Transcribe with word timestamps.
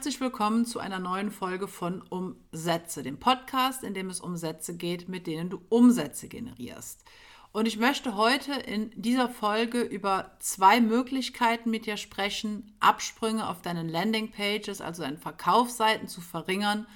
herzlich 0.00 0.22
willkommen 0.22 0.64
zu 0.64 0.78
einer 0.78 0.98
neuen 0.98 1.30
Folge 1.30 1.68
von 1.68 2.00
Umsätze, 2.00 3.02
dem 3.02 3.18
Podcast, 3.18 3.84
in 3.84 3.92
dem 3.92 4.08
es 4.08 4.18
um 4.18 4.34
Sätze 4.34 4.74
geht, 4.74 5.10
mit 5.10 5.26
denen 5.26 5.50
du 5.50 5.60
Umsätze 5.68 6.26
generierst. 6.26 7.04
Und 7.52 7.68
ich 7.68 7.76
möchte 7.76 8.16
heute 8.16 8.54
in 8.54 8.90
dieser 8.94 9.28
Folge 9.28 9.82
über 9.82 10.30
zwei 10.38 10.80
Möglichkeiten 10.80 11.68
mit 11.68 11.84
dir 11.84 11.98
sprechen, 11.98 12.74
Absprünge 12.80 13.46
auf 13.46 13.60
deinen 13.60 13.90
Landingpages, 13.90 14.80
also 14.80 15.02
deine 15.02 15.18
Verkaufsseiten 15.18 16.08
zu 16.08 16.22
verringern 16.22 16.86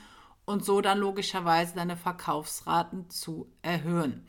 und 0.46 0.64
so 0.64 0.80
dann 0.80 0.96
logischerweise 0.96 1.74
deine 1.74 1.98
Verkaufsraten 1.98 3.10
zu 3.10 3.52
erhöhen. 3.60 4.24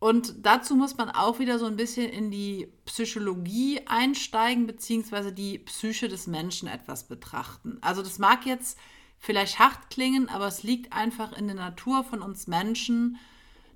Und 0.00 0.46
dazu 0.46 0.76
muss 0.76 0.96
man 0.96 1.10
auch 1.10 1.40
wieder 1.40 1.58
so 1.58 1.66
ein 1.66 1.76
bisschen 1.76 2.08
in 2.08 2.30
die 2.30 2.68
Psychologie 2.84 3.80
einsteigen, 3.86 4.66
beziehungsweise 4.66 5.32
die 5.32 5.58
Psyche 5.58 6.08
des 6.08 6.28
Menschen 6.28 6.68
etwas 6.68 7.08
betrachten. 7.08 7.78
Also 7.80 8.02
das 8.02 8.18
mag 8.18 8.46
jetzt 8.46 8.78
vielleicht 9.18 9.58
hart 9.58 9.90
klingen, 9.90 10.28
aber 10.28 10.46
es 10.46 10.62
liegt 10.62 10.92
einfach 10.92 11.32
in 11.36 11.48
der 11.48 11.56
Natur 11.56 12.04
von 12.04 12.22
uns 12.22 12.46
Menschen, 12.46 13.18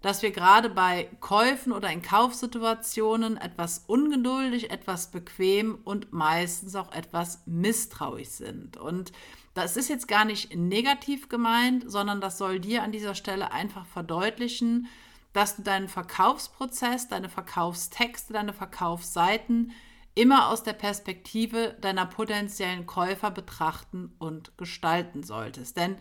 dass 0.00 0.22
wir 0.22 0.32
gerade 0.32 0.68
bei 0.68 1.08
Käufen 1.20 1.72
oder 1.72 1.90
in 1.90 2.02
Kaufsituationen 2.02 3.36
etwas 3.36 3.84
ungeduldig, 3.86 4.70
etwas 4.70 5.10
bequem 5.10 5.78
und 5.84 6.12
meistens 6.12 6.74
auch 6.74 6.92
etwas 6.92 7.42
misstrauisch 7.46 8.28
sind. 8.28 8.76
Und 8.76 9.12
das 9.54 9.76
ist 9.76 9.88
jetzt 9.88 10.08
gar 10.08 10.24
nicht 10.24 10.56
negativ 10.56 11.28
gemeint, 11.28 11.90
sondern 11.90 12.20
das 12.20 12.38
soll 12.38 12.58
dir 12.58 12.82
an 12.82 12.92
dieser 12.92 13.14
Stelle 13.14 13.52
einfach 13.52 13.86
verdeutlichen, 13.86 14.88
dass 15.32 15.56
du 15.56 15.62
deinen 15.62 15.88
Verkaufsprozess, 15.88 17.08
deine 17.08 17.28
Verkaufstexte, 17.28 18.32
deine 18.32 18.52
Verkaufsseiten 18.52 19.72
immer 20.14 20.48
aus 20.48 20.62
der 20.62 20.74
Perspektive 20.74 21.76
deiner 21.80 22.06
potenziellen 22.06 22.86
Käufer 22.86 23.30
betrachten 23.30 24.14
und 24.18 24.56
gestalten 24.58 25.22
solltest. 25.22 25.76
Denn 25.76 25.96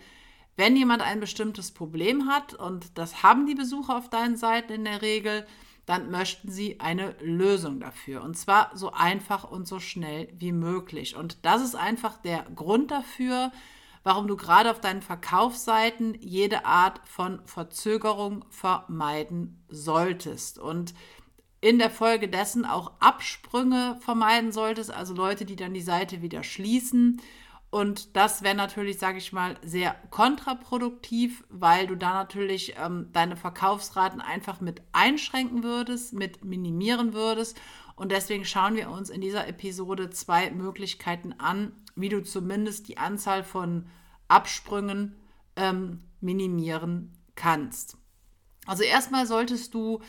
wenn 0.58 0.76
jemand 0.76 1.02
ein 1.02 1.20
bestimmtes 1.20 1.72
Problem 1.72 2.28
hat, 2.28 2.54
und 2.54 2.98
das 2.98 3.24
haben 3.24 3.46
die 3.46 3.56
Besucher 3.56 3.98
auf 3.98 4.10
deinen 4.10 4.36
Seiten 4.36 4.74
in 4.74 4.84
der 4.84 5.02
Regel, 5.02 5.48
dann 5.86 6.12
möchten 6.12 6.52
sie 6.52 6.80
eine 6.80 7.16
Lösung 7.22 7.80
dafür. 7.80 8.22
Und 8.24 8.38
zwar 8.38 8.72
so 8.76 8.92
einfach 8.92 9.50
und 9.50 9.68
so 9.68 9.80
schnell 9.80 10.28
wie 10.34 10.52
möglich. 10.52 11.16
Und 11.16 11.46
das 11.46 11.62
ist 11.62 11.76
einfach 11.76 12.18
der 12.18 12.44
Grund 12.56 12.92
dafür, 12.92 13.52
warum 14.04 14.28
du 14.28 14.36
gerade 14.36 14.72
auf 14.72 14.82
deinen 14.82 15.02
Verkaufsseiten 15.02 16.16
jede 16.20 16.66
Art 16.66 17.02
von 17.06 17.42
Verzögerung 17.46 18.46
vermeiden 18.50 19.64
solltest 19.70 20.60
und 20.60 20.94
in 21.62 21.78
der 21.78 21.92
Folge 21.92 22.28
dessen 22.28 22.66
auch 22.66 22.94
Absprünge 23.00 23.98
vermeiden 24.02 24.52
solltest, 24.52 24.92
also 24.92 25.14
Leute, 25.14 25.46
die 25.46 25.56
dann 25.56 25.76
die 25.76 25.82
Seite 25.82 26.24
wieder 26.24 26.44
schließen. 26.44 27.22
Und 27.70 28.18
das 28.18 28.42
wäre 28.42 28.56
natürlich, 28.56 28.98
sage 29.00 29.20
ich 29.20 29.32
mal, 29.32 29.58
sehr 29.64 29.96
kontraproduktiv, 30.10 31.46
weil 31.50 31.88
du 31.88 31.96
da 31.96 32.14
natürlich 32.16 32.76
ähm, 32.84 33.10
deine 33.14 33.38
Verkaufsraten 33.38 34.20
einfach 34.20 34.60
mit 34.60 34.82
einschränken 34.92 35.64
würdest, 35.64 36.14
mit 36.14 36.44
minimieren 36.44 37.14
würdest. 37.14 37.58
Und 38.02 38.12
deswegen 38.12 38.46
schauen 38.46 38.76
wir 38.76 38.90
uns 38.90 39.12
in 39.12 39.22
dieser 39.22 39.48
Episode 39.48 40.10
zwei 40.10 40.50
Möglichkeiten 40.50 41.36
an, 41.38 41.72
wie 41.96 42.10
du 42.10 42.24
zumindest 42.24 42.88
die 42.88 42.98
Anzahl 42.98 43.44
von 43.44 43.86
Absprüngen 44.28 45.16
ähm, 45.56 46.02
minimieren 46.20 47.14
kannst. 47.36 47.98
Also 48.66 48.82
erstmal 48.82 49.28
solltest 49.28 49.76
du 49.76 50.00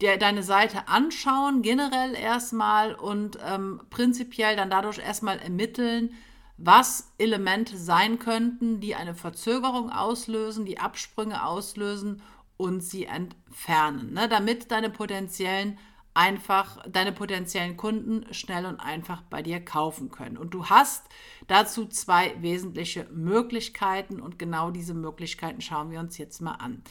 dir 0.00 0.16
deine 0.16 0.42
Seite 0.42 0.88
anschauen, 0.88 1.60
generell 1.60 2.14
erstmal 2.14 2.94
und 2.94 3.38
ähm, 3.46 3.82
prinzipiell 3.90 4.56
dann 4.56 4.70
dadurch 4.70 4.96
erstmal 4.96 5.38
ermitteln, 5.38 6.14
was 6.56 7.12
Elemente 7.18 7.76
sein 7.76 8.18
könnten, 8.18 8.80
die 8.80 8.94
eine 8.94 9.14
Verzögerung 9.14 9.90
auslösen, 9.90 10.64
die 10.64 10.78
Absprünge 10.78 11.44
auslösen 11.44 12.22
und 12.56 12.82
sie 12.82 13.04
entfernen, 13.04 14.14
ne, 14.14 14.30
damit 14.30 14.70
deine 14.70 14.88
potenziellen 14.88 15.78
einfach 16.14 16.78
deine 16.88 17.12
potenziellen 17.12 17.76
Kunden 17.76 18.32
schnell 18.32 18.66
und 18.66 18.78
einfach 18.78 19.22
bei 19.22 19.42
dir 19.42 19.62
kaufen 19.62 20.10
können. 20.10 20.38
Und 20.38 20.54
du 20.54 20.66
hast 20.66 21.04
dazu 21.48 21.86
zwei 21.86 22.40
wesentliche 22.40 23.08
Möglichkeiten 23.12 24.20
und 24.20 24.38
genau 24.38 24.70
diese 24.70 24.94
Möglichkeiten 24.94 25.60
schauen 25.60 25.90
wir 25.90 25.98
uns 25.98 26.16
jetzt 26.16 26.40
mal 26.40 26.54
an. 26.54 26.82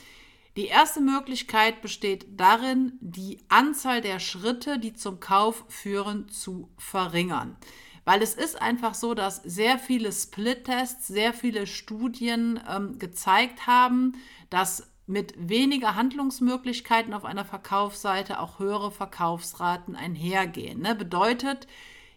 Die 0.55 0.67
erste 0.67 1.01
Möglichkeit 1.01 1.81
besteht 1.81 2.39
darin, 2.39 2.93
die 2.99 3.39
Anzahl 3.47 4.01
der 4.01 4.19
Schritte, 4.19 4.77
die 4.77 4.93
zum 4.93 5.19
Kauf 5.19 5.65
führen, 5.67 6.29
zu 6.29 6.69
verringern. 6.77 7.57
Weil 8.05 8.21
es 8.21 8.35
ist 8.35 8.61
einfach 8.61 8.93
so, 8.93 9.13
dass 9.13 9.37
sehr 9.37 9.79
viele 9.79 10.11
Split-Tests, 10.11 11.07
sehr 11.07 11.33
viele 11.33 11.65
Studien 11.65 12.59
ähm, 12.69 12.99
gezeigt 12.99 13.65
haben, 13.65 14.17
dass 14.49 14.92
mit 15.13 15.35
weniger 15.37 15.95
Handlungsmöglichkeiten 15.95 17.13
auf 17.13 17.23
einer 17.23 17.45
Verkaufsseite 17.45 18.39
auch 18.39 18.57
höhere 18.57 18.91
Verkaufsraten 18.91 19.95
einhergehen. 19.95 20.81
Ne? 20.81 20.95
Bedeutet, 20.95 21.67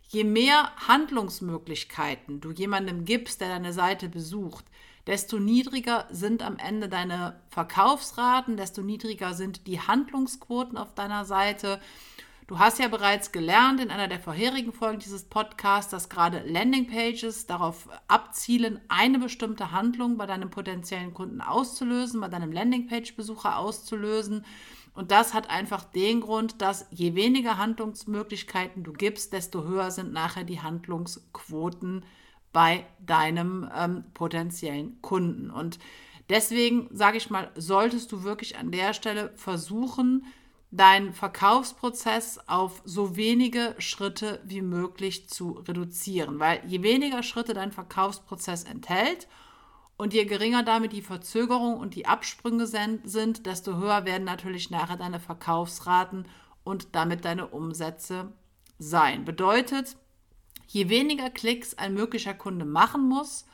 je 0.08 0.24
mehr 0.24 0.72
Handlungsmöglichkeiten 0.88 2.40
du 2.40 2.52
jemandem 2.52 3.04
gibst, 3.04 3.42
der 3.42 3.50
deine 3.50 3.74
Seite 3.74 4.08
besucht, 4.08 4.64
desto 5.06 5.38
niedriger 5.38 6.06
sind 6.10 6.42
am 6.42 6.56
Ende 6.56 6.88
deine 6.88 7.38
Verkaufsraten, 7.50 8.56
desto 8.56 8.80
niedriger 8.80 9.34
sind 9.34 9.66
die 9.66 9.78
Handlungsquoten 9.78 10.78
auf 10.78 10.94
deiner 10.94 11.26
Seite 11.26 11.80
Du 12.46 12.60
hast 12.60 12.78
ja 12.78 12.86
bereits 12.86 13.32
gelernt 13.32 13.80
in 13.80 13.90
einer 13.90 14.06
der 14.06 14.20
vorherigen 14.20 14.72
Folgen 14.72 15.00
dieses 15.00 15.24
Podcasts, 15.24 15.90
dass 15.90 16.08
gerade 16.08 16.44
Landingpages 16.46 17.46
darauf 17.46 17.88
abzielen, 18.06 18.80
eine 18.86 19.18
bestimmte 19.18 19.72
Handlung 19.72 20.16
bei 20.16 20.26
deinem 20.26 20.50
potenziellen 20.50 21.12
Kunden 21.12 21.40
auszulösen, 21.40 22.20
bei 22.20 22.28
deinem 22.28 22.52
Landingpage-Besucher 22.52 23.58
auszulösen. 23.58 24.44
Und 24.94 25.10
das 25.10 25.34
hat 25.34 25.50
einfach 25.50 25.82
den 25.82 26.20
Grund, 26.20 26.62
dass 26.62 26.86
je 26.92 27.16
weniger 27.16 27.58
Handlungsmöglichkeiten 27.58 28.84
du 28.84 28.92
gibst, 28.92 29.32
desto 29.32 29.64
höher 29.64 29.90
sind 29.90 30.12
nachher 30.12 30.44
die 30.44 30.60
Handlungsquoten 30.60 32.04
bei 32.52 32.86
deinem 33.04 33.68
ähm, 33.76 34.04
potenziellen 34.14 35.02
Kunden. 35.02 35.50
Und 35.50 35.80
deswegen 36.28 36.88
sage 36.92 37.16
ich 37.16 37.28
mal, 37.28 37.50
solltest 37.56 38.12
du 38.12 38.22
wirklich 38.22 38.56
an 38.56 38.70
der 38.70 38.94
Stelle 38.94 39.32
versuchen, 39.34 40.24
deinen 40.76 41.12
Verkaufsprozess 41.12 42.38
auf 42.46 42.82
so 42.84 43.16
wenige 43.16 43.74
Schritte 43.78 44.40
wie 44.44 44.62
möglich 44.62 45.28
zu 45.28 45.52
reduzieren. 45.52 46.38
Weil 46.38 46.62
je 46.66 46.82
weniger 46.82 47.22
Schritte 47.22 47.54
dein 47.54 47.72
Verkaufsprozess 47.72 48.64
enthält 48.64 49.26
und 49.96 50.12
je 50.12 50.24
geringer 50.24 50.62
damit 50.62 50.92
die 50.92 51.02
Verzögerung 51.02 51.78
und 51.78 51.94
die 51.94 52.06
Absprünge 52.06 52.66
sind, 52.66 53.46
desto 53.46 53.76
höher 53.76 54.04
werden 54.04 54.24
natürlich 54.24 54.70
nachher 54.70 54.96
deine 54.96 55.20
Verkaufsraten 55.20 56.26
und 56.64 56.94
damit 56.94 57.24
deine 57.24 57.46
Umsätze 57.46 58.32
sein. 58.78 59.24
Bedeutet, 59.24 59.96
je 60.66 60.88
weniger 60.88 61.30
Klicks 61.30 61.74
ein 61.74 61.94
möglicher 61.94 62.34
Kunde 62.34 62.64
machen 62.64 63.08
muss, 63.08 63.46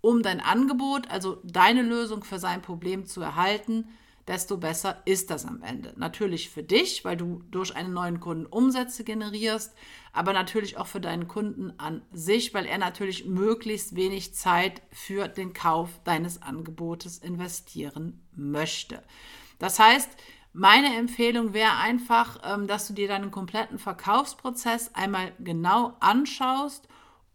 um 0.00 0.22
dein 0.22 0.40
Angebot, 0.40 1.10
also 1.10 1.40
deine 1.42 1.82
Lösung 1.82 2.22
für 2.22 2.38
sein 2.38 2.62
Problem 2.62 3.06
zu 3.06 3.20
erhalten, 3.20 3.88
desto 4.28 4.58
besser 4.58 5.00
ist 5.04 5.30
das 5.30 5.46
am 5.46 5.62
Ende. 5.62 5.92
Natürlich 5.96 6.50
für 6.50 6.62
dich, 6.62 7.04
weil 7.04 7.16
du 7.16 7.42
durch 7.50 7.74
einen 7.74 7.92
neuen 7.92 8.20
Kunden 8.20 8.46
Umsätze 8.46 9.02
generierst, 9.02 9.74
aber 10.12 10.32
natürlich 10.32 10.76
auch 10.76 10.86
für 10.86 11.00
deinen 11.00 11.26
Kunden 11.26 11.72
an 11.78 12.02
sich, 12.12 12.54
weil 12.54 12.66
er 12.66 12.78
natürlich 12.78 13.24
möglichst 13.24 13.96
wenig 13.96 14.34
Zeit 14.34 14.82
für 14.92 15.28
den 15.28 15.52
Kauf 15.54 15.90
deines 16.04 16.42
Angebotes 16.42 17.18
investieren 17.18 18.20
möchte. 18.36 19.02
Das 19.58 19.78
heißt, 19.78 20.10
meine 20.52 20.96
Empfehlung 20.96 21.52
wäre 21.54 21.76
einfach, 21.76 22.40
ähm, 22.44 22.66
dass 22.66 22.86
du 22.86 22.92
dir 22.92 23.08
deinen 23.08 23.30
kompletten 23.30 23.78
Verkaufsprozess 23.78 24.94
einmal 24.94 25.32
genau 25.38 25.96
anschaust 26.00 26.88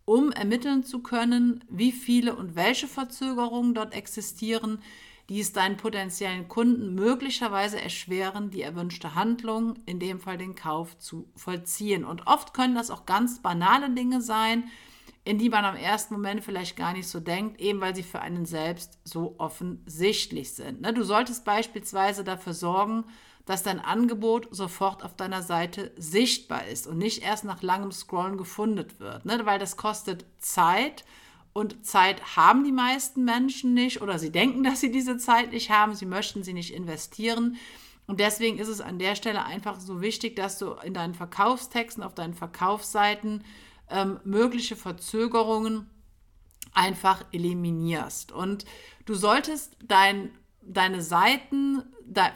um 0.06 0.31
ermitteln 0.31 0.84
zu 0.84 1.00
können, 1.00 1.63
wie 1.69 1.92
viele 1.92 2.36
und 2.36 2.56
welche 2.56 2.88
Verzögerungen 2.88 3.74
dort 3.74 3.94
existieren, 3.94 4.81
die 5.30 5.40
es 5.40 5.54
deinen 5.54 5.78
potenziellen 5.78 6.48
Kunden 6.48 6.96
möglicherweise 6.96 7.80
erschweren, 7.80 8.50
die 8.50 8.62
erwünschte 8.62 9.16
Handlung, 9.16 9.75
in 9.86 10.00
dem 10.00 10.20
Fall 10.20 10.38
den 10.38 10.56
Kauf, 10.56 10.98
zu 10.98 11.30
vollziehen. 11.36 12.04
Und 12.04 12.28
oft 12.28 12.54
können 12.54 12.75
das 12.75 12.92
auch 12.92 13.06
ganz 13.06 13.42
banale 13.42 13.90
Dinge 13.90 14.22
sein, 14.22 14.66
in 15.25 15.38
die 15.38 15.50
man 15.50 15.64
am 15.64 15.78
ersten 15.78 16.16
Moment 16.16 16.44
vielleicht 16.44 16.75
gar 16.75 16.94
nicht 16.94 17.08
so 17.08 17.22
denkt, 17.22 17.62
eben 17.62 17.80
weil 17.80 17.96
sie 17.96 18.04
für 18.04 18.20
einen 18.20 18.46
selbst 18.46 19.00
so 19.06 19.36
offensichtlich 19.38 20.54
sind. 20.54 20.81
Ne, 20.81 20.94
du 20.94 21.04
solltest 21.04 21.46
beispielsweise 21.46 22.26
dafür 22.26 22.54
sorgen, 22.54 23.06
dass 23.46 23.64
dein 23.64 23.80
Angebot 23.80 24.48
sofort 24.52 25.04
auf 25.04 25.16
deiner 25.16 25.42
Seite 25.42 25.92
sichtbar 25.98 26.68
ist 26.68 26.88
und 26.88 26.98
nicht 26.98 27.24
erst 27.24 27.46
nach 27.46 27.62
langem 27.62 27.92
Scrollen 27.92 28.38
gefunden 28.38 28.86
wird, 29.00 29.26
ne, 29.26 29.46
weil 29.46 29.60
das 29.60 29.78
kostet 29.78 30.26
Zeit 30.40 31.06
und 31.54 31.86
Zeit 31.86 32.36
haben 32.36 32.64
die 32.64 32.72
meisten 32.72 33.24
Menschen 33.24 33.74
nicht 33.74 34.02
oder 34.02 34.18
sie 34.18 34.32
denken, 34.32 34.64
dass 34.64 34.82
sie 34.82 34.92
diese 34.92 35.18
Zeit 35.18 35.52
nicht 35.52 35.70
haben, 35.70 35.94
sie 35.94 36.08
möchten 36.08 36.44
sie 36.44 36.54
nicht 36.54 36.74
investieren. 36.74 37.58
Und 38.06 38.20
deswegen 38.20 38.58
ist 38.58 38.68
es 38.68 38.82
an 38.82 39.00
der 39.00 39.16
Stelle 39.16 39.46
einfach 39.46 39.80
so 39.80 40.02
wichtig, 40.02 40.36
dass 40.36 40.58
du 40.58 40.72
in 40.84 40.94
deinen 40.94 41.14
Verkaufstexten, 41.14 42.04
auf 42.04 42.16
deinen 42.16 42.34
Verkaufsseiten 42.34 43.44
ähm, 43.90 44.20
mögliche 44.26 44.76
Verzögerungen 44.76 45.90
einfach 46.74 47.24
eliminierst. 47.32 48.32
Und 48.32 48.66
du 49.06 49.14
solltest 49.14 49.78
dein, 49.84 50.32
deine 50.62 51.02
Seiten 51.02 51.84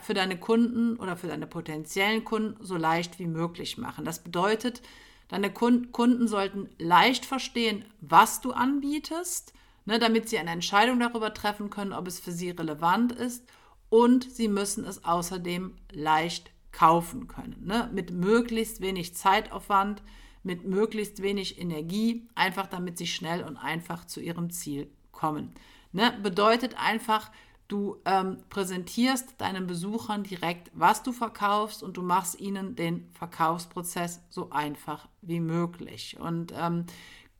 für 0.02 0.14
deine 0.14 0.38
Kunden 0.38 0.96
oder 0.96 1.16
für 1.16 1.26
deine 1.26 1.46
potenziellen 1.46 2.24
Kunden 2.24 2.64
so 2.64 2.76
leicht 2.76 3.18
wie 3.18 3.26
möglich 3.26 3.76
machen. 3.76 4.04
Das 4.04 4.20
bedeutet, 4.20 4.80
deine 5.28 5.52
Kunden 5.52 6.28
sollten 6.28 6.68
leicht 6.78 7.24
verstehen, 7.24 7.84
was 8.00 8.40
du 8.40 8.52
anbietest, 8.52 9.52
ne, 9.84 9.98
damit 9.98 10.28
sie 10.28 10.38
eine 10.38 10.50
Entscheidung 10.50 10.98
darüber 11.00 11.32
treffen 11.32 11.70
können, 11.70 11.92
ob 11.92 12.06
es 12.06 12.20
für 12.20 12.32
sie 12.32 12.50
relevant 12.50 13.12
ist. 13.12 13.44
Und 13.90 14.30
sie 14.30 14.48
müssen 14.48 14.84
es 14.84 15.04
außerdem 15.04 15.74
leicht 15.92 16.50
kaufen 16.72 17.26
können. 17.26 17.56
Ne, 17.64 17.90
mit 17.92 18.10
möglichst 18.10 18.80
wenig 18.80 19.14
Zeitaufwand, 19.14 20.02
mit 20.42 20.64
möglichst 20.64 21.22
wenig 21.22 21.58
Energie, 21.60 22.28
einfach 22.34 22.66
damit 22.66 22.98
sie 22.98 23.06
schnell 23.06 23.42
und 23.42 23.56
einfach 23.56 24.06
zu 24.06 24.20
ihrem 24.20 24.50
Ziel 24.50 24.90
kommen. 25.10 25.52
Ne, 25.92 26.16
bedeutet 26.22 26.76
einfach, 26.78 27.30
du 27.68 27.98
ähm, 28.06 28.38
präsentierst 28.48 29.34
deinen 29.38 29.66
Besuchern 29.66 30.22
direkt, 30.24 30.70
was 30.72 31.02
du 31.02 31.12
verkaufst 31.12 31.82
und 31.82 31.98
du 31.98 32.02
machst 32.02 32.40
ihnen 32.40 32.74
den 32.74 33.08
Verkaufsprozess 33.12 34.20
so 34.30 34.50
einfach 34.50 35.06
wie 35.20 35.40
möglich. 35.40 36.16
Und 36.18 36.52
ähm, 36.56 36.86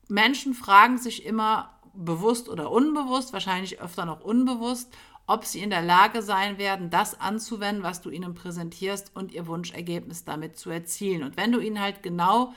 Menschen 0.09 0.53
fragen 0.53 0.99
sich 0.99 1.25
immer 1.25 1.79
bewusst 1.95 2.49
oder 2.49 2.71
unbewusst, 2.71 3.33
wahrscheinlich 3.33 3.81
öfter 3.81 4.05
noch 4.05 4.21
unbewusst, 4.21 4.95
ob 5.27 5.45
sie 5.45 5.61
in 5.61 5.71
der 5.71 5.83
Lage 5.83 6.23
sein 6.23 6.59
werden, 6.59 6.91
das 6.91 7.19
anzuwenden, 7.19 7.83
was 7.83 8.01
du 8.01 8.11
ihnen 8.11 8.35
präsentierst 8.35 9.15
und 9.15 9.33
ihr 9.33 9.47
Wunschergebnis 9.47 10.25
damit 10.25 10.59
zu 10.59 10.71
erzielen. 10.71 11.23
Und 11.23 11.37
wenn 11.37 11.53
du 11.53 11.59
ihnen 11.59 11.81
halt 11.81 12.03
genau 12.03 12.55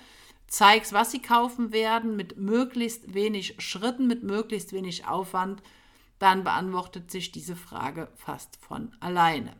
zeigst, 0.47 0.91
was 0.91 1.11
sie 1.11 1.21
kaufen 1.21 1.71
werden, 1.71 2.15
mit 2.15 2.37
möglichst 2.37 3.13
wenig 3.13 3.55
Schritten, 3.59 4.07
mit 4.07 4.23
möglichst 4.23 4.73
wenig 4.73 5.05
Aufwand, 5.07 5.61
dann 6.21 6.43
beantwortet 6.43 7.09
sich 7.09 7.31
diese 7.31 7.55
Frage 7.55 8.09
fast 8.15 8.57
von 8.57 8.95
alleine. 8.99 9.55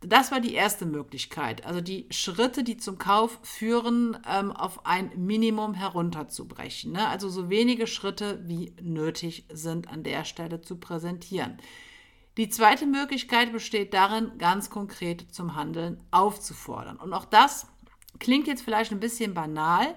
Das 0.00 0.30
war 0.32 0.40
die 0.40 0.52
erste 0.52 0.84
Möglichkeit, 0.84 1.64
also 1.64 1.80
die 1.80 2.06
Schritte, 2.10 2.62
die 2.62 2.76
zum 2.76 2.98
Kauf 2.98 3.38
führen, 3.42 4.18
ähm, 4.28 4.52
auf 4.52 4.84
ein 4.84 5.10
Minimum 5.16 5.72
herunterzubrechen. 5.72 6.92
Ne? 6.92 7.08
Also 7.08 7.30
so 7.30 7.48
wenige 7.48 7.86
Schritte 7.86 8.42
wie 8.46 8.74
nötig 8.82 9.46
sind 9.50 9.88
an 9.88 10.02
der 10.02 10.24
Stelle 10.24 10.60
zu 10.60 10.76
präsentieren. 10.76 11.56
Die 12.36 12.48
zweite 12.48 12.84
Möglichkeit 12.84 13.52
besteht 13.52 13.94
darin, 13.94 14.36
ganz 14.38 14.68
konkret 14.68 15.32
zum 15.32 15.54
Handeln 15.54 16.02
aufzufordern. 16.10 16.96
Und 16.96 17.14
auch 17.14 17.24
das 17.24 17.68
klingt 18.18 18.46
jetzt 18.46 18.62
vielleicht 18.62 18.92
ein 18.92 19.00
bisschen 19.00 19.32
banal, 19.32 19.94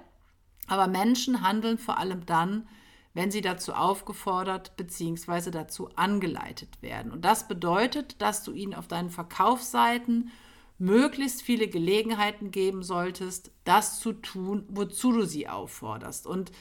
aber 0.67 0.87
Menschen 0.87 1.41
handeln 1.41 1.77
vor 1.77 1.97
allem 1.97 2.25
dann, 2.25 2.69
wenn 3.17 3.31
sie 3.31 3.41
dazu 3.41 3.73
aufgefordert 3.73 4.77
bzw. 4.77 5.49
dazu 5.49 5.89
angeleitet 5.95 6.83
werden. 6.83 7.11
Und 7.11 7.25
das 7.25 7.47
bedeutet, 7.47 8.21
dass 8.21 8.43
du 8.43 8.51
ihnen 8.51 8.75
auf 8.75 8.87
deinen 8.87 9.09
Verkaufsseiten 9.09 10.29
möglichst 10.77 11.41
viele 11.41 11.67
Gelegenheiten 11.67 12.51
geben 12.51 12.83
solltest, 12.83 13.49
das 13.63 13.99
zu 13.99 14.13
tun, 14.13 14.65
wozu 14.69 15.11
du 15.13 15.25
sie 15.25 15.49
aufforderst. 15.49 16.27
Und 16.27 16.51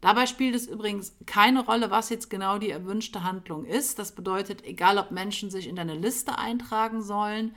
dabei 0.00 0.26
spielt 0.26 0.54
es 0.54 0.68
übrigens 0.68 1.16
keine 1.26 1.64
Rolle, 1.64 1.90
was 1.90 2.10
jetzt 2.10 2.30
genau 2.30 2.58
die 2.58 2.70
erwünschte 2.70 3.24
Handlung 3.24 3.64
ist. 3.64 3.98
Das 3.98 4.14
bedeutet, 4.14 4.64
egal 4.64 4.98
ob 4.98 5.10
Menschen 5.10 5.50
sich 5.50 5.66
in 5.66 5.74
deine 5.74 5.96
Liste 5.96 6.38
eintragen 6.38 7.02
sollen 7.02 7.56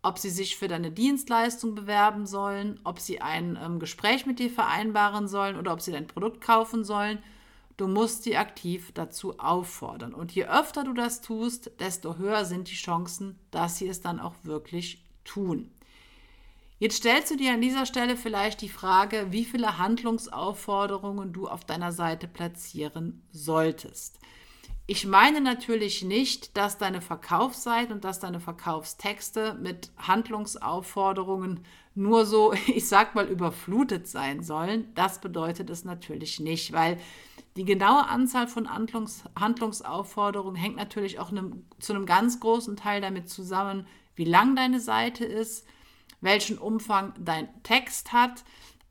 ob 0.00 0.16
sie 0.16 0.30
sich 0.30 0.56
für 0.56 0.68
deine 0.68 0.92
Dienstleistung 0.92 1.74
bewerben 1.74 2.24
sollen, 2.24 2.78
ob 2.84 3.00
sie 3.00 3.20
ein 3.20 3.58
ähm, 3.60 3.80
Gespräch 3.80 4.26
mit 4.26 4.38
dir 4.38 4.48
vereinbaren 4.48 5.26
sollen 5.26 5.56
oder 5.56 5.72
ob 5.72 5.82
sie 5.82 5.90
dein 5.90 6.06
Produkt 6.06 6.40
kaufen 6.40 6.84
sollen. 6.84 7.18
Du 7.78 7.86
musst 7.86 8.24
sie 8.24 8.36
aktiv 8.36 8.90
dazu 8.92 9.38
auffordern. 9.38 10.12
Und 10.12 10.32
je 10.32 10.46
öfter 10.46 10.82
du 10.82 10.92
das 10.92 11.20
tust, 11.20 11.70
desto 11.78 12.16
höher 12.16 12.44
sind 12.44 12.68
die 12.68 12.74
Chancen, 12.74 13.38
dass 13.52 13.78
sie 13.78 13.86
es 13.86 14.00
dann 14.00 14.18
auch 14.18 14.34
wirklich 14.42 15.04
tun. 15.24 15.70
Jetzt 16.80 16.96
stellst 16.96 17.30
du 17.30 17.36
dir 17.36 17.52
an 17.54 17.60
dieser 17.60 17.86
Stelle 17.86 18.16
vielleicht 18.16 18.62
die 18.62 18.68
Frage, 18.68 19.28
wie 19.30 19.44
viele 19.44 19.78
Handlungsaufforderungen 19.78 21.32
du 21.32 21.46
auf 21.46 21.64
deiner 21.64 21.92
Seite 21.92 22.26
platzieren 22.26 23.22
solltest. 23.30 24.18
Ich 24.90 25.04
meine 25.04 25.42
natürlich 25.42 26.02
nicht, 26.02 26.56
dass 26.56 26.78
deine 26.78 27.02
Verkaufsseite 27.02 27.92
und 27.92 28.04
dass 28.04 28.20
deine 28.20 28.40
Verkaufstexte 28.40 29.52
mit 29.60 29.90
Handlungsaufforderungen 29.98 31.60
nur 31.94 32.24
so, 32.24 32.54
ich 32.68 32.88
sag 32.88 33.14
mal, 33.14 33.26
überflutet 33.28 34.08
sein 34.08 34.42
sollen. 34.42 34.90
Das 34.94 35.20
bedeutet 35.20 35.68
es 35.68 35.84
natürlich 35.84 36.40
nicht, 36.40 36.72
weil 36.72 36.96
die 37.56 37.66
genaue 37.66 38.08
Anzahl 38.08 38.48
von 38.48 38.72
Handlungs 38.72 39.24
Handlungsaufforderungen 39.38 40.56
hängt 40.56 40.76
natürlich 40.76 41.18
auch 41.18 41.30
einem, 41.30 41.66
zu 41.78 41.92
einem 41.92 42.06
ganz 42.06 42.40
großen 42.40 42.74
Teil 42.74 43.02
damit 43.02 43.28
zusammen, 43.28 43.86
wie 44.14 44.24
lang 44.24 44.56
deine 44.56 44.80
Seite 44.80 45.26
ist, 45.26 45.66
welchen 46.22 46.56
Umfang 46.56 47.12
dein 47.18 47.46
Text 47.62 48.14
hat. 48.14 48.42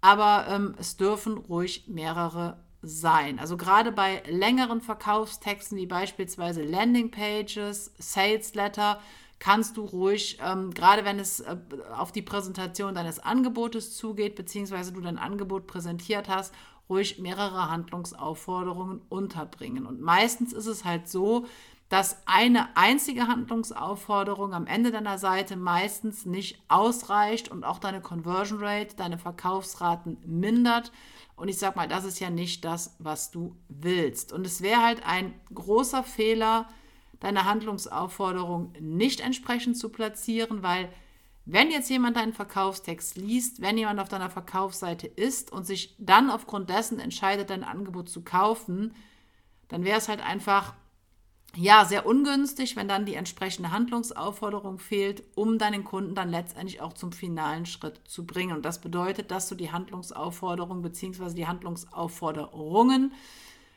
Aber 0.02 0.46
ähm, 0.48 0.76
es 0.78 0.96
dürfen 0.96 1.40
ruhig 1.40 1.88
mehrere 1.88 2.64
sein. 2.88 3.40
Also 3.40 3.58
gerade 3.58 3.92
bei 3.92 4.24
längeren 4.28 4.82
Verkaufstexten 4.82 5.78
wie 5.78 5.86
beispielsweise 5.86 6.64
Landingpages, 6.64 7.92
Sales 8.00 8.56
Letter, 8.56 9.00
kannst 9.40 9.78
du 9.78 9.86
ruhig, 9.86 10.40
ähm, 10.44 10.74
gerade 10.74 11.06
wenn 11.06 11.20
es 11.20 11.42
äh, 11.42 11.58
auf 11.96 12.12
die 12.12 12.22
Präsentation 12.22 12.96
deines 12.96 13.20
Angebotes 13.20 13.96
zugeht, 13.96 14.36
beziehungsweise 14.36 14.92
du 14.92 15.02
dein 15.02 15.20
Angebot 15.20 15.68
präsentiert 15.68 16.28
hast, 16.28 16.54
ruhig 16.90 17.20
mehrere 17.20 17.70
Handlungsaufforderungen 17.70 19.02
unterbringen. 19.10 19.86
Und 19.86 20.02
meistens 20.02 20.54
ist 20.54 20.68
es 20.68 20.86
halt 20.86 21.08
so, 21.08 21.46
dass 21.90 22.18
eine 22.26 22.76
einzige 22.76 23.28
Handlungsaufforderung 23.28 24.54
am 24.54 24.68
Ende 24.68 24.92
deiner 24.92 25.18
Seite 25.18 25.56
meistens 25.56 26.26
nicht 26.26 26.62
ausreicht 26.68 27.50
und 27.50 27.64
auch 27.64 27.80
deine 27.80 28.02
Conversion 28.02 28.60
Rate, 28.62 28.96
deine 28.96 29.18
Verkaufsraten 29.18 30.18
mindert. 30.26 30.92
Und 31.38 31.50
ich 31.50 31.60
sag 31.60 31.76
mal, 31.76 31.88
das 31.88 32.04
ist 32.04 32.20
ja 32.20 32.32
nicht 32.32 32.66
das, 32.66 32.96
was 32.98 33.30
du 33.30 33.56
willst. 33.70 34.34
Und 34.34 34.46
es 34.46 34.62
wäre 34.62 34.84
halt 34.84 35.06
ein 35.06 35.40
großer 35.54 36.04
Fehler, 36.04 36.68
deine 37.20 37.46
Handlungsaufforderung 37.46 38.74
nicht 38.80 39.22
entsprechend 39.22 39.78
zu 39.78 39.90
platzieren, 39.90 40.64
weil 40.64 40.90
wenn 41.46 41.72
jetzt 41.72 41.90
jemand 41.90 42.18
deinen 42.18 42.34
Verkaufstext 42.34 43.18
liest, 43.18 43.62
wenn 43.62 43.78
jemand 43.78 44.00
auf 44.00 44.10
deiner 44.10 44.32
Verkaufsseite 44.32 45.08
ist 45.08 45.52
und 45.52 45.66
sich 45.66 45.96
dann 46.00 46.30
aufgrund 46.32 46.70
dessen 46.70 47.00
entscheidet, 47.00 47.52
dein 47.52 47.64
Angebot 47.64 48.10
zu 48.10 48.24
kaufen, 48.24 48.94
dann 49.68 49.84
wäre 49.84 50.00
es 50.00 50.10
halt 50.10 50.22
einfach 50.22 50.74
ja, 51.58 51.86
sehr 51.86 52.06
ungünstig, 52.06 52.76
wenn 52.76 52.88
dann 52.88 53.06
die 53.06 53.16
entsprechende 53.16 53.72
Handlungsaufforderung 53.72 54.78
fehlt, 54.78 55.24
um 55.34 55.58
deinen 55.58 55.84
Kunden 55.84 56.14
dann 56.14 56.30
letztendlich 56.30 56.82
auch 56.82 56.94
zum 56.94 57.12
finalen 57.12 57.66
Schritt 57.66 58.00
zu 58.06 58.28
bringen. 58.28 58.56
Und 58.56 58.64
das 58.64 58.80
bedeutet, 58.80 59.32
dass 59.32 59.50
du 59.50 59.56
die 59.56 59.72
Handlungsaufforderung 59.72 60.84
bzw. 60.84 61.34
die 61.34 61.48
Handlungsaufforderungen 61.48 63.12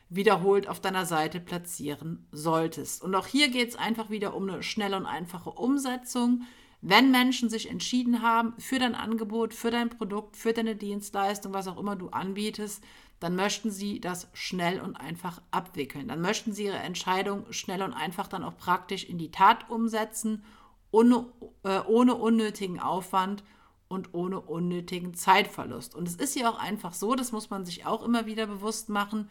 wiederholt 0.09 0.67
auf 0.69 0.79
deiner 0.79 1.05
Seite 1.05 1.39
platzieren 1.39 2.27
solltest. 2.31 3.01
Und 3.03 3.15
auch 3.15 3.25
hier 3.25 3.49
geht 3.49 3.69
es 3.69 3.75
einfach 3.75 4.11
wieder 4.11 4.35
um 4.35 4.47
eine 4.47 4.61
schnelle 4.61 4.97
und 4.97 5.07
einfache 5.07 5.49
Umsetzung. 5.49 6.43
Wenn 6.81 7.09
Menschen 7.09 7.49
sich 7.49 7.69
entschieden 7.69 8.21
haben 8.21 8.53
für 8.59 8.77
dein 8.77 8.93
Angebot, 8.93 9.53
für 9.53 9.71
dein 9.71 9.89
Produkt, 9.89 10.35
für 10.35 10.53
deine 10.53 10.75
Dienstleistung, 10.75 11.53
was 11.53 11.67
auch 11.67 11.79
immer 11.79 11.95
du 11.95 12.09
anbietest, 12.09 12.83
dann 13.21 13.35
möchten 13.35 13.69
sie 13.69 14.01
das 14.01 14.27
schnell 14.33 14.81
und 14.81 14.95
einfach 14.95 15.41
abwickeln. 15.51 16.07
Dann 16.07 16.21
möchten 16.21 16.53
sie 16.53 16.65
ihre 16.65 16.79
Entscheidung 16.79 17.45
schnell 17.51 17.83
und 17.83 17.93
einfach 17.93 18.27
dann 18.27 18.43
auch 18.43 18.57
praktisch 18.57 19.03
in 19.03 19.19
die 19.19 19.29
Tat 19.29 19.69
umsetzen, 19.69 20.43
ohne, 20.89 21.27
äh, 21.63 21.81
ohne 21.81 22.15
unnötigen 22.15 22.79
Aufwand 22.79 23.43
und 23.87 24.15
ohne 24.15 24.41
unnötigen 24.41 25.13
Zeitverlust. 25.13 25.93
Und 25.93 26.07
es 26.07 26.15
ist 26.15 26.35
ja 26.35 26.49
auch 26.49 26.57
einfach 26.57 26.93
so, 26.93 27.13
das 27.13 27.31
muss 27.31 27.51
man 27.51 27.63
sich 27.63 27.85
auch 27.85 28.01
immer 28.03 28.25
wieder 28.25 28.47
bewusst 28.47 28.89
machen, 28.89 29.29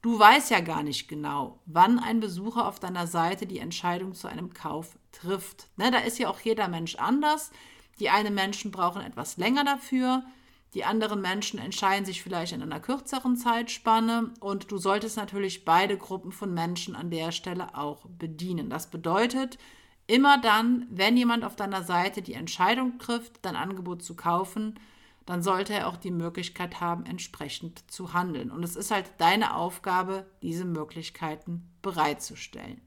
du 0.00 0.18
weißt 0.18 0.50
ja 0.50 0.60
gar 0.60 0.82
nicht 0.82 1.06
genau, 1.06 1.60
wann 1.66 1.98
ein 1.98 2.20
Besucher 2.20 2.66
auf 2.66 2.80
deiner 2.80 3.06
Seite 3.06 3.46
die 3.46 3.58
Entscheidung 3.58 4.14
zu 4.14 4.28
einem 4.28 4.54
Kauf 4.54 4.98
trifft. 5.12 5.68
Ne, 5.76 5.90
da 5.90 5.98
ist 5.98 6.18
ja 6.18 6.30
auch 6.30 6.40
jeder 6.40 6.68
Mensch 6.68 6.94
anders. 6.96 7.50
Die 8.00 8.08
einen 8.08 8.34
Menschen 8.34 8.70
brauchen 8.70 9.02
etwas 9.02 9.36
länger 9.36 9.64
dafür, 9.64 10.22
die 10.76 10.84
anderen 10.84 11.22
Menschen 11.22 11.58
entscheiden 11.58 12.04
sich 12.04 12.22
vielleicht 12.22 12.52
in 12.52 12.60
einer 12.60 12.80
kürzeren 12.80 13.38
Zeitspanne 13.38 14.34
und 14.40 14.70
du 14.70 14.76
solltest 14.76 15.16
natürlich 15.16 15.64
beide 15.64 15.96
Gruppen 15.96 16.32
von 16.32 16.52
Menschen 16.52 16.94
an 16.94 17.10
der 17.10 17.32
Stelle 17.32 17.78
auch 17.78 18.04
bedienen. 18.18 18.68
Das 18.68 18.90
bedeutet, 18.90 19.56
immer 20.06 20.38
dann, 20.38 20.86
wenn 20.90 21.16
jemand 21.16 21.44
auf 21.44 21.56
deiner 21.56 21.82
Seite 21.82 22.20
die 22.20 22.34
Entscheidung 22.34 22.98
trifft, 22.98 23.38
dein 23.40 23.56
Angebot 23.56 24.02
zu 24.02 24.16
kaufen, 24.16 24.78
dann 25.24 25.42
sollte 25.42 25.72
er 25.72 25.88
auch 25.88 25.96
die 25.96 26.10
Möglichkeit 26.10 26.78
haben, 26.78 27.06
entsprechend 27.06 27.90
zu 27.90 28.12
handeln. 28.12 28.50
Und 28.50 28.62
es 28.62 28.76
ist 28.76 28.90
halt 28.90 29.10
deine 29.16 29.56
Aufgabe, 29.56 30.26
diese 30.42 30.66
Möglichkeiten 30.66 31.70
bereitzustellen. 31.80 32.82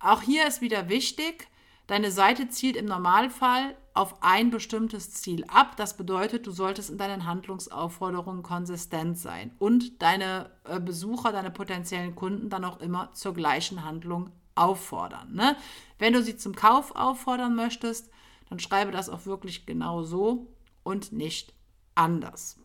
Auch 0.00 0.20
hier 0.20 0.46
ist 0.46 0.60
wieder 0.60 0.90
wichtig, 0.90 1.48
Deine 1.86 2.10
Seite 2.10 2.48
zielt 2.48 2.76
im 2.76 2.86
Normalfall 2.86 3.76
auf 3.94 4.22
ein 4.22 4.50
bestimmtes 4.50 5.12
Ziel 5.12 5.44
ab. 5.48 5.76
Das 5.76 5.96
bedeutet, 5.96 6.46
du 6.46 6.50
solltest 6.50 6.90
in 6.90 6.98
deinen 6.98 7.26
Handlungsaufforderungen 7.26 8.42
konsistent 8.42 9.18
sein 9.18 9.52
und 9.58 10.02
deine 10.02 10.50
äh, 10.64 10.80
Besucher, 10.80 11.32
deine 11.32 11.50
potenziellen 11.50 12.14
Kunden 12.14 12.50
dann 12.50 12.64
auch 12.64 12.80
immer 12.80 13.12
zur 13.12 13.34
gleichen 13.34 13.84
Handlung 13.84 14.30
auffordern. 14.56 15.34
Ne? 15.34 15.56
Wenn 15.98 16.12
du 16.12 16.22
sie 16.22 16.36
zum 16.36 16.54
Kauf 16.54 16.96
auffordern 16.96 17.54
möchtest, 17.54 18.10
dann 18.48 18.58
schreibe 18.58 18.90
das 18.90 19.08
auch 19.08 19.26
wirklich 19.26 19.66
genau 19.66 20.02
so 20.02 20.46
und 20.82 21.12
nicht 21.12 21.52
anders. 21.94 22.58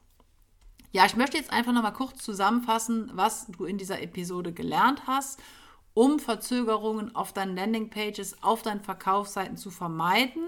Ja, 0.93 1.05
ich 1.05 1.15
möchte 1.15 1.37
jetzt 1.37 1.53
einfach 1.53 1.71
nochmal 1.71 1.93
kurz 1.93 2.21
zusammenfassen, 2.21 3.11
was 3.13 3.47
du 3.47 3.65
in 3.65 3.77
dieser 3.77 4.01
Episode 4.01 4.51
gelernt 4.51 5.03
hast, 5.07 5.41
um 6.01 6.17
Verzögerungen 6.17 7.15
auf 7.15 7.31
deinen 7.31 7.55
Landingpages, 7.55 8.41
auf 8.41 8.63
deinen 8.63 8.81
Verkaufsseiten 8.81 9.55
zu 9.55 9.69
vermeiden 9.69 10.47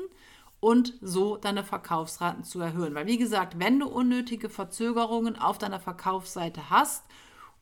und 0.59 0.95
so 0.99 1.37
deine 1.37 1.63
Verkaufsraten 1.63 2.43
zu 2.43 2.59
erhöhen. 2.59 2.95
Weil 2.95 3.05
wie 3.05 3.19
gesagt, 3.19 3.59
wenn 3.59 3.79
du 3.79 3.87
unnötige 3.87 4.49
Verzögerungen 4.49 5.37
auf 5.37 5.59
deiner 5.59 5.79
Verkaufsseite 5.79 6.71
hast 6.71 7.03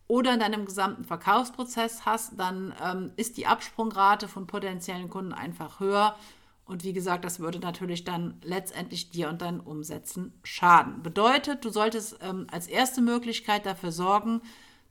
oder 0.08 0.34
in 0.34 0.40
deinem 0.40 0.66
gesamten 0.66 1.04
Verkaufsprozess 1.04 2.06
hast, 2.06 2.40
dann 2.40 2.74
ähm, 2.82 3.12
ist 3.18 3.36
die 3.36 3.46
Absprungrate 3.46 4.30
von 4.30 4.48
potenziellen 4.48 5.10
Kunden 5.10 5.34
einfach 5.34 5.82
höher. 5.82 6.16
Und 6.64 6.86
wie 6.86 6.94
gesagt, 6.94 7.26
das 7.26 7.42
würde 7.42 7.60
natürlich 7.60 8.06
dann 8.06 8.40
letztendlich 8.42 9.10
dir 9.10 9.28
und 9.28 9.42
deinen 9.42 9.60
Umsätzen 9.60 10.32
schaden. 10.44 11.04
Bedeutet, 11.04 11.66
du 11.66 11.70
solltest 11.72 12.20
ähm, 12.22 12.48
als 12.50 12.68
erste 12.68 13.02
Möglichkeit 13.02 13.66
dafür 13.66 13.92
sorgen, 13.92 14.42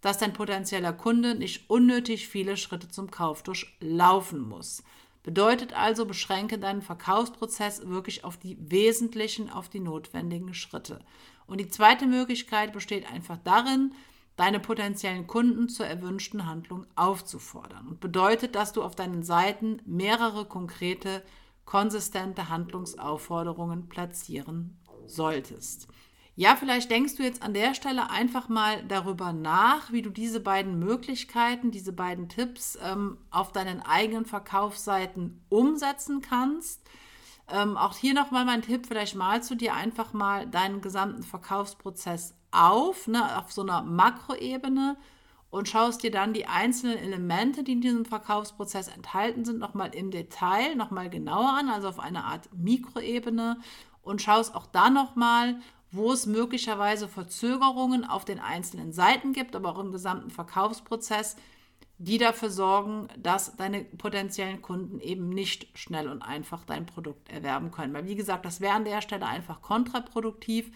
dass 0.00 0.18
dein 0.18 0.32
potenzieller 0.32 0.92
Kunde 0.92 1.34
nicht 1.34 1.68
unnötig 1.68 2.28
viele 2.28 2.56
Schritte 2.56 2.88
zum 2.88 3.10
Kauf 3.10 3.42
durchlaufen 3.42 4.40
muss. 4.40 4.82
Bedeutet 5.22 5.74
also, 5.74 6.06
beschränke 6.06 6.58
deinen 6.58 6.80
Verkaufsprozess 6.80 7.86
wirklich 7.86 8.24
auf 8.24 8.38
die 8.38 8.56
wesentlichen, 8.58 9.50
auf 9.50 9.68
die 9.68 9.80
notwendigen 9.80 10.54
Schritte. 10.54 11.00
Und 11.46 11.58
die 11.58 11.68
zweite 11.68 12.06
Möglichkeit 12.06 12.72
besteht 12.72 13.10
einfach 13.10 13.36
darin, 13.44 13.92
deine 14.36 14.60
potenziellen 14.60 15.26
Kunden 15.26 15.68
zur 15.68 15.84
erwünschten 15.86 16.46
Handlung 16.46 16.86
aufzufordern. 16.96 17.88
Und 17.88 18.00
bedeutet, 18.00 18.54
dass 18.54 18.72
du 18.72 18.82
auf 18.82 18.96
deinen 18.96 19.22
Seiten 19.22 19.82
mehrere 19.84 20.46
konkrete, 20.46 21.22
konsistente 21.66 22.48
Handlungsaufforderungen 22.48 23.90
platzieren 23.90 24.78
solltest. 25.06 25.88
Ja, 26.40 26.56
vielleicht 26.56 26.90
denkst 26.90 27.16
du 27.16 27.22
jetzt 27.22 27.42
an 27.42 27.52
der 27.52 27.74
Stelle 27.74 28.08
einfach 28.08 28.48
mal 28.48 28.82
darüber 28.84 29.34
nach, 29.34 29.92
wie 29.92 30.00
du 30.00 30.08
diese 30.08 30.40
beiden 30.40 30.78
Möglichkeiten, 30.78 31.70
diese 31.70 31.92
beiden 31.92 32.30
Tipps 32.30 32.78
ähm, 32.82 33.18
auf 33.30 33.52
deinen 33.52 33.82
eigenen 33.82 34.24
Verkaufsseiten 34.24 35.44
umsetzen 35.50 36.22
kannst. 36.22 36.80
Ähm, 37.46 37.76
auch 37.76 37.94
hier 37.94 38.14
nochmal 38.14 38.46
mein 38.46 38.62
Tipp, 38.62 38.86
vielleicht 38.86 39.16
malst 39.16 39.50
du 39.50 39.54
dir 39.54 39.74
einfach 39.74 40.14
mal 40.14 40.46
deinen 40.46 40.80
gesamten 40.80 41.24
Verkaufsprozess 41.24 42.34
auf, 42.52 43.06
ne, 43.06 43.38
auf 43.38 43.52
so 43.52 43.60
einer 43.60 43.82
Makroebene 43.82 44.96
und 45.50 45.68
schaust 45.68 46.02
dir 46.02 46.10
dann 46.10 46.32
die 46.32 46.46
einzelnen 46.46 46.96
Elemente, 46.96 47.64
die 47.64 47.72
in 47.72 47.82
diesem 47.82 48.06
Verkaufsprozess 48.06 48.88
enthalten 48.88 49.44
sind, 49.44 49.58
nochmal 49.58 49.94
im 49.94 50.10
Detail, 50.10 50.74
nochmal 50.74 51.10
genauer 51.10 51.50
an, 51.50 51.68
also 51.68 51.88
auf 51.88 52.00
einer 52.00 52.24
Art 52.24 52.48
Mikroebene 52.56 53.58
und 54.00 54.22
schaust 54.22 54.54
auch 54.54 54.64
da 54.64 54.88
nochmal, 54.88 55.60
wo 55.92 56.12
es 56.12 56.26
möglicherweise 56.26 57.08
Verzögerungen 57.08 58.04
auf 58.04 58.24
den 58.24 58.38
einzelnen 58.38 58.92
Seiten 58.92 59.32
gibt, 59.32 59.56
aber 59.56 59.70
auch 59.70 59.78
im 59.78 59.92
gesamten 59.92 60.30
Verkaufsprozess, 60.30 61.36
die 61.98 62.16
dafür 62.16 62.50
sorgen, 62.50 63.08
dass 63.18 63.56
deine 63.56 63.84
potenziellen 63.84 64.62
Kunden 64.62 65.00
eben 65.00 65.28
nicht 65.28 65.76
schnell 65.78 66.08
und 66.08 66.22
einfach 66.22 66.64
dein 66.64 66.86
Produkt 66.86 67.28
erwerben 67.28 67.70
können. 67.70 67.92
Weil 67.92 68.06
wie 68.06 68.14
gesagt, 68.14 68.46
das 68.46 68.60
wäre 68.60 68.74
an 68.74 68.84
der 68.84 69.02
Stelle 69.02 69.26
einfach 69.26 69.60
kontraproduktiv 69.60 70.70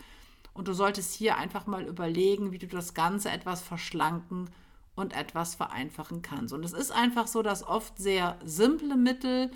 und 0.52 0.68
du 0.68 0.74
solltest 0.74 1.14
hier 1.14 1.36
einfach 1.36 1.66
mal 1.66 1.84
überlegen, 1.86 2.52
wie 2.52 2.58
du 2.58 2.66
das 2.66 2.92
Ganze 2.92 3.30
etwas 3.30 3.62
verschlanken 3.62 4.50
und 4.96 5.16
etwas 5.16 5.54
vereinfachen 5.54 6.22
kannst. 6.22 6.52
Und 6.52 6.64
es 6.64 6.72
ist 6.72 6.92
einfach 6.92 7.26
so, 7.26 7.42
dass 7.42 7.66
oft 7.66 7.98
sehr 7.98 8.38
simple 8.44 8.96
Mittel 8.96 9.50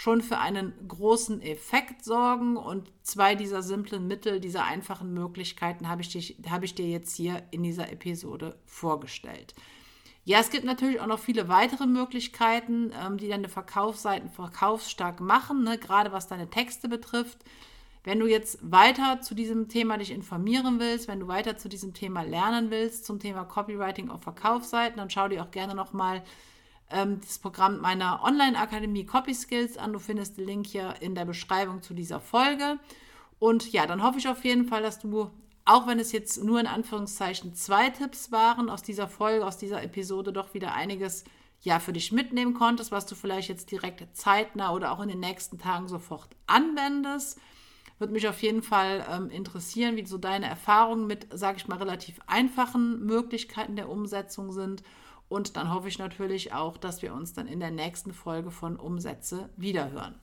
schon 0.00 0.22
für 0.22 0.38
einen 0.38 0.72
großen 0.88 1.42
Effekt 1.42 2.06
sorgen. 2.06 2.56
Und 2.56 2.90
zwei 3.02 3.34
dieser 3.34 3.62
simplen 3.62 4.06
Mittel, 4.06 4.40
dieser 4.40 4.64
einfachen 4.64 5.12
Möglichkeiten 5.12 5.90
habe 5.90 6.00
ich, 6.00 6.08
dich, 6.08 6.38
habe 6.48 6.64
ich 6.64 6.74
dir 6.74 6.88
jetzt 6.88 7.14
hier 7.14 7.42
in 7.50 7.62
dieser 7.62 7.92
Episode 7.92 8.56
vorgestellt. 8.64 9.54
Ja, 10.24 10.40
es 10.40 10.48
gibt 10.48 10.64
natürlich 10.64 11.00
auch 11.00 11.06
noch 11.06 11.18
viele 11.18 11.48
weitere 11.48 11.86
Möglichkeiten, 11.86 12.94
ähm, 12.98 13.18
die 13.18 13.28
deine 13.28 13.50
Verkaufsseiten 13.50 14.30
verkaufsstark 14.30 15.20
machen, 15.20 15.64
ne? 15.64 15.76
gerade 15.76 16.12
was 16.12 16.28
deine 16.28 16.48
Texte 16.48 16.88
betrifft. 16.88 17.44
Wenn 18.02 18.20
du 18.20 18.26
jetzt 18.26 18.58
weiter 18.62 19.20
zu 19.20 19.34
diesem 19.34 19.68
Thema 19.68 19.98
dich 19.98 20.12
informieren 20.12 20.80
willst, 20.80 21.08
wenn 21.08 21.20
du 21.20 21.28
weiter 21.28 21.58
zu 21.58 21.68
diesem 21.68 21.92
Thema 21.92 22.22
lernen 22.22 22.70
willst, 22.70 23.04
zum 23.04 23.20
Thema 23.20 23.44
Copywriting 23.44 24.08
auf 24.08 24.22
Verkaufsseiten, 24.22 24.96
dann 24.96 25.10
schau 25.10 25.28
dir 25.28 25.42
auch 25.42 25.50
gerne 25.50 25.74
nochmal 25.74 26.20
mal 26.20 26.26
ähm, 26.90 27.20
das 27.20 27.38
Programm 27.38 27.80
meiner 27.80 28.22
Online-Akademie 28.22 29.06
Copy 29.06 29.34
Skills 29.34 29.76
an. 29.78 29.92
Du 29.92 29.98
findest 29.98 30.36
den 30.36 30.46
Link 30.46 30.66
hier 30.66 30.94
in 31.00 31.14
der 31.14 31.24
Beschreibung 31.24 31.82
zu 31.82 31.94
dieser 31.94 32.20
Folge. 32.20 32.78
Und 33.38 33.72
ja, 33.72 33.86
dann 33.86 34.02
hoffe 34.02 34.18
ich 34.18 34.28
auf 34.28 34.44
jeden 34.44 34.66
Fall, 34.66 34.82
dass 34.82 34.98
du, 34.98 35.30
auch 35.64 35.86
wenn 35.86 35.98
es 35.98 36.12
jetzt 36.12 36.42
nur 36.44 36.60
in 36.60 36.66
Anführungszeichen 36.66 37.54
zwei 37.54 37.90
Tipps 37.90 38.30
waren, 38.32 38.68
aus 38.68 38.82
dieser 38.82 39.08
Folge, 39.08 39.46
aus 39.46 39.58
dieser 39.58 39.82
Episode 39.82 40.32
doch 40.32 40.54
wieder 40.54 40.74
einiges 40.74 41.24
ja 41.62 41.78
für 41.78 41.92
dich 41.92 42.12
mitnehmen 42.12 42.54
konntest, 42.54 42.90
was 42.90 43.06
du 43.06 43.14
vielleicht 43.14 43.48
jetzt 43.48 43.70
direkt 43.70 44.16
zeitnah 44.16 44.72
oder 44.72 44.92
auch 44.92 45.00
in 45.00 45.08
den 45.08 45.20
nächsten 45.20 45.58
Tagen 45.58 45.88
sofort 45.88 46.28
anwendest. 46.46 47.38
Würde 47.98 48.14
mich 48.14 48.26
auf 48.28 48.40
jeden 48.40 48.62
Fall 48.62 49.04
ähm, 49.10 49.28
interessieren, 49.28 49.96
wie 49.96 50.06
so 50.06 50.16
deine 50.16 50.46
Erfahrungen 50.46 51.06
mit, 51.06 51.26
sage 51.32 51.58
ich 51.58 51.68
mal, 51.68 51.76
relativ 51.76 52.18
einfachen 52.26 53.04
Möglichkeiten 53.04 53.76
der 53.76 53.90
Umsetzung 53.90 54.52
sind. 54.52 54.82
Und 55.30 55.56
dann 55.56 55.72
hoffe 55.72 55.86
ich 55.86 56.00
natürlich 56.00 56.52
auch, 56.52 56.76
dass 56.76 57.02
wir 57.02 57.14
uns 57.14 57.32
dann 57.32 57.46
in 57.46 57.60
der 57.60 57.70
nächsten 57.70 58.12
Folge 58.12 58.50
von 58.50 58.76
Umsätze 58.76 59.48
wiederhören. 59.56 60.20